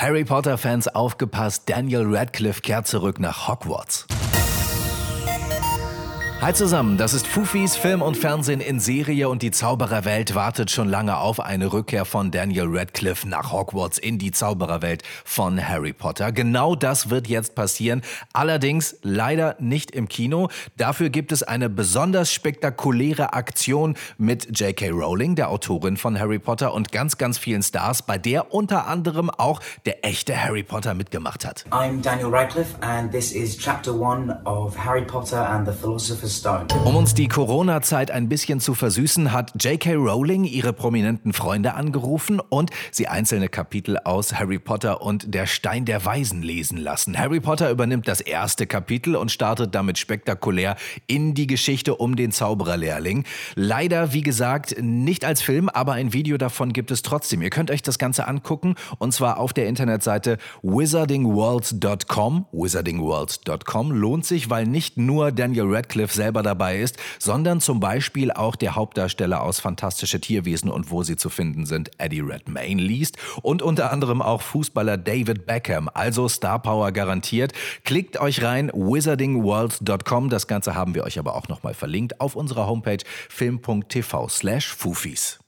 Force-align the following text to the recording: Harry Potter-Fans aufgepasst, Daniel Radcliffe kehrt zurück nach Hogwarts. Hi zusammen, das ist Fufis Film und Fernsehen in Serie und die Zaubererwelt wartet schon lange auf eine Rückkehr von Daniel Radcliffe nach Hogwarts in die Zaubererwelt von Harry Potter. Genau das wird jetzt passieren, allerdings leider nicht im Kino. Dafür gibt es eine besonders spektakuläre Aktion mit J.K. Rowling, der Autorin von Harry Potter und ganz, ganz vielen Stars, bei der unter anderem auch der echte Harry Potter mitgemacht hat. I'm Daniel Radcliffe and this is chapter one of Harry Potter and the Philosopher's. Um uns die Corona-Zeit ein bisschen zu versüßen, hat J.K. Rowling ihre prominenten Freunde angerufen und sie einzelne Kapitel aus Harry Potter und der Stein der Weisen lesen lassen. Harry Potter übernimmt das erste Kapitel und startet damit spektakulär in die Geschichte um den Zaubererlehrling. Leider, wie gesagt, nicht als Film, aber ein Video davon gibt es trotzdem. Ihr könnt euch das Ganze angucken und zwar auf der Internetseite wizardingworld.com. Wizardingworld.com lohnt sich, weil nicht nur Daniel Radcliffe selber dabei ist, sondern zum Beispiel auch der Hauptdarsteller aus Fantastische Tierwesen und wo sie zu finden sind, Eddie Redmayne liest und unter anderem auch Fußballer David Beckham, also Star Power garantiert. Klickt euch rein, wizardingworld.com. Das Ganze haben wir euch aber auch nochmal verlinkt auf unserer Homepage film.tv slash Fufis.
Harry 0.00 0.24
Potter-Fans 0.24 0.88
aufgepasst, 0.88 1.64
Daniel 1.68 2.06
Radcliffe 2.06 2.62
kehrt 2.62 2.86
zurück 2.86 3.20
nach 3.20 3.48
Hogwarts. 3.48 4.06
Hi 6.42 6.54
zusammen, 6.54 6.96
das 6.96 7.12
ist 7.12 7.26
Fufis 7.26 7.76
Film 7.76 8.00
und 8.00 8.16
Fernsehen 8.16 8.62
in 8.62 8.80
Serie 8.80 9.28
und 9.28 9.42
die 9.42 9.50
Zaubererwelt 9.50 10.34
wartet 10.34 10.70
schon 10.70 10.88
lange 10.88 11.18
auf 11.18 11.38
eine 11.38 11.70
Rückkehr 11.70 12.06
von 12.06 12.30
Daniel 12.30 12.64
Radcliffe 12.66 13.28
nach 13.28 13.52
Hogwarts 13.52 13.98
in 13.98 14.18
die 14.18 14.32
Zaubererwelt 14.32 15.02
von 15.26 15.62
Harry 15.62 15.92
Potter. 15.92 16.32
Genau 16.32 16.74
das 16.74 17.10
wird 17.10 17.28
jetzt 17.28 17.54
passieren, 17.54 18.00
allerdings 18.32 18.96
leider 19.02 19.54
nicht 19.58 19.90
im 19.90 20.08
Kino. 20.08 20.48
Dafür 20.78 21.10
gibt 21.10 21.30
es 21.30 21.42
eine 21.42 21.68
besonders 21.68 22.32
spektakuläre 22.32 23.34
Aktion 23.34 23.94
mit 24.16 24.58
J.K. 24.58 24.88
Rowling, 24.88 25.34
der 25.34 25.50
Autorin 25.50 25.98
von 25.98 26.18
Harry 26.18 26.38
Potter 26.38 26.72
und 26.72 26.90
ganz, 26.90 27.18
ganz 27.18 27.36
vielen 27.36 27.62
Stars, 27.62 28.00
bei 28.00 28.16
der 28.16 28.54
unter 28.54 28.86
anderem 28.86 29.28
auch 29.28 29.60
der 29.84 30.06
echte 30.06 30.42
Harry 30.42 30.62
Potter 30.62 30.94
mitgemacht 30.94 31.44
hat. 31.44 31.66
I'm 31.70 32.00
Daniel 32.00 32.30
Radcliffe 32.30 32.76
and 32.80 33.12
this 33.12 33.30
is 33.30 33.58
chapter 33.58 33.92
one 33.92 34.40
of 34.46 34.74
Harry 34.82 35.04
Potter 35.04 35.46
and 35.46 35.68
the 35.68 35.74
Philosopher's. 35.74 36.29
Um 36.84 36.94
uns 36.94 37.14
die 37.14 37.26
Corona-Zeit 37.26 38.12
ein 38.12 38.28
bisschen 38.28 38.60
zu 38.60 38.74
versüßen, 38.74 39.32
hat 39.32 39.52
J.K. 39.60 39.94
Rowling 39.94 40.44
ihre 40.44 40.72
prominenten 40.72 41.32
Freunde 41.32 41.74
angerufen 41.74 42.38
und 42.38 42.70
sie 42.92 43.08
einzelne 43.08 43.48
Kapitel 43.48 43.98
aus 43.98 44.34
Harry 44.34 44.60
Potter 44.60 45.02
und 45.02 45.34
der 45.34 45.46
Stein 45.46 45.86
der 45.86 46.04
Weisen 46.04 46.42
lesen 46.42 46.78
lassen. 46.78 47.18
Harry 47.18 47.40
Potter 47.40 47.68
übernimmt 47.70 48.06
das 48.06 48.20
erste 48.20 48.68
Kapitel 48.68 49.16
und 49.16 49.32
startet 49.32 49.74
damit 49.74 49.98
spektakulär 49.98 50.76
in 51.08 51.34
die 51.34 51.48
Geschichte 51.48 51.96
um 51.96 52.14
den 52.14 52.30
Zaubererlehrling. 52.30 53.24
Leider, 53.56 54.12
wie 54.12 54.22
gesagt, 54.22 54.76
nicht 54.80 55.24
als 55.24 55.42
Film, 55.42 55.68
aber 55.68 55.94
ein 55.94 56.12
Video 56.12 56.38
davon 56.38 56.72
gibt 56.72 56.92
es 56.92 57.02
trotzdem. 57.02 57.42
Ihr 57.42 57.50
könnt 57.50 57.72
euch 57.72 57.82
das 57.82 57.98
Ganze 57.98 58.28
angucken 58.28 58.76
und 58.98 59.12
zwar 59.12 59.38
auf 59.38 59.52
der 59.52 59.66
Internetseite 59.66 60.38
wizardingworld.com. 60.62 62.46
Wizardingworld.com 62.52 63.90
lohnt 63.90 64.26
sich, 64.26 64.48
weil 64.48 64.66
nicht 64.66 64.96
nur 64.96 65.32
Daniel 65.32 65.66
Radcliffe 65.74 66.19
selber 66.20 66.42
dabei 66.42 66.78
ist, 66.78 66.98
sondern 67.18 67.60
zum 67.60 67.80
Beispiel 67.80 68.30
auch 68.30 68.54
der 68.54 68.74
Hauptdarsteller 68.74 69.42
aus 69.42 69.58
Fantastische 69.58 70.20
Tierwesen 70.20 70.70
und 70.70 70.90
wo 70.90 71.02
sie 71.02 71.16
zu 71.16 71.30
finden 71.30 71.64
sind, 71.64 71.90
Eddie 71.96 72.20
Redmayne 72.20 72.82
liest 72.82 73.16
und 73.40 73.62
unter 73.62 73.90
anderem 73.90 74.20
auch 74.20 74.42
Fußballer 74.42 74.98
David 74.98 75.46
Beckham, 75.46 75.88
also 75.94 76.28
Star 76.28 76.60
Power 76.60 76.92
garantiert. 76.92 77.52
Klickt 77.84 78.20
euch 78.20 78.42
rein, 78.42 78.70
wizardingworld.com. 78.74 80.28
Das 80.28 80.46
Ganze 80.46 80.74
haben 80.74 80.94
wir 80.94 81.04
euch 81.04 81.18
aber 81.18 81.34
auch 81.34 81.48
nochmal 81.48 81.72
verlinkt 81.72 82.20
auf 82.20 82.36
unserer 82.36 82.66
Homepage 82.66 83.02
film.tv 83.30 84.28
slash 84.28 84.74
Fufis. 84.74 85.38